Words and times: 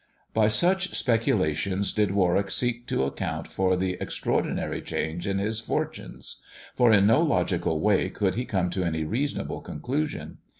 By 0.33 0.47
such 0.47 0.95
speculations 0.95 1.93
did 1.93 2.09
Warwick 2.09 2.49
seek 2.49 2.87
to 2.87 3.03
account 3.03 3.47
for 3.47 3.77
the 3.77 3.97
extraordinary 4.01 4.81
change 4.81 5.27
in 5.27 5.37
his 5.37 5.59
fortunes; 5.59 6.41
for 6.75 6.91
in 6.91 7.05
no 7.05 7.21
logical 7.21 7.79
way 7.79 8.09
could 8.09 8.33
he 8.33 8.45
come 8.45 8.71
to 8.71 8.83
any 8.83 9.03
reasonable 9.03 9.61
conclusion. 9.61 10.39